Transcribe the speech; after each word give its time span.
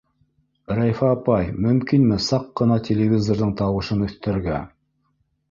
—Рәйфә 0.77 1.09
апай, 1.15 1.51
мөмкинме 1.65 2.17
саҡ 2.29 2.49
ҡына 2.63 2.79
телевизорҙың 2.89 3.53
тауышын 3.61 4.03
өҫтәргә! 4.09 4.65